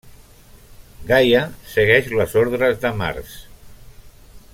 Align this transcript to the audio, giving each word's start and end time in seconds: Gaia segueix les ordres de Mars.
Gaia 1.11 1.41
segueix 1.73 2.09
les 2.21 2.35
ordres 2.45 2.81
de 2.87 2.93
Mars. 3.03 3.37